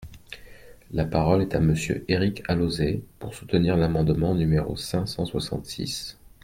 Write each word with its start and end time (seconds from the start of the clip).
La 0.89 1.05
parole 1.05 1.43
est 1.43 1.53
à 1.53 1.59
Monsieur 1.59 2.03
Éric 2.07 2.41
Alauzet, 2.47 3.03
pour 3.19 3.35
soutenir 3.35 3.77
l’amendement 3.77 4.33
numéro 4.33 4.75
cinq 4.75 5.05
cent 5.05 5.27
soixante-six. 5.27 6.17